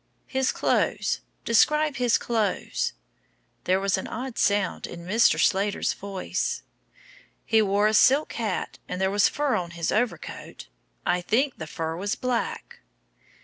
"His 0.25 0.51
clothes. 0.51 1.21
Describe 1.45 1.97
his 1.97 2.17
clothes." 2.17 2.93
There 3.65 3.79
was 3.79 3.99
an 3.99 4.07
odd 4.07 4.39
sound 4.39 4.87
in 4.87 5.05
Mr. 5.05 5.39
Slater's 5.39 5.93
voice. 5.93 6.63
"He 7.45 7.61
wore 7.61 7.85
a 7.85 7.93
silk 7.93 8.33
hat 8.33 8.79
and 8.89 8.99
there 8.99 9.11
was 9.11 9.29
fur 9.29 9.53
on 9.53 9.69
his 9.77 9.91
overcoat. 9.91 10.65
I 11.05 11.21
think 11.21 11.59
the 11.59 11.67
fur 11.67 11.95
was 11.95 12.15
black." 12.15 12.79